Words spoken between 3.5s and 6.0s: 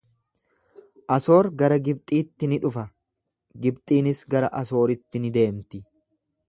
Gibxiinis gara Asooritti ni deemti.